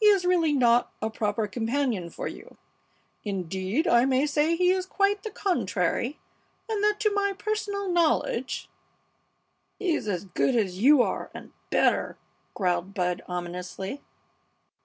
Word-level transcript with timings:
He 0.00 0.06
is 0.06 0.24
really 0.24 0.52
not 0.52 0.92
a 1.00 1.08
proper 1.08 1.46
companion 1.46 2.10
for 2.10 2.26
you. 2.26 2.56
Indeed, 3.22 3.86
I 3.86 4.04
may 4.04 4.26
say 4.26 4.56
he 4.56 4.70
is 4.72 4.86
quite 4.86 5.22
the 5.22 5.30
contrary, 5.30 6.18
and 6.68 6.82
that 6.82 6.98
to 6.98 7.14
my 7.14 7.32
personal 7.32 7.88
knowledge" 7.88 8.68
"He's 9.78 10.08
as 10.08 10.24
good 10.24 10.56
as 10.56 10.80
you 10.80 11.00
are 11.00 11.30
and 11.32 11.52
better!" 11.70 12.18
growled 12.54 12.92
Bud, 12.92 13.22
ominously. 13.28 14.00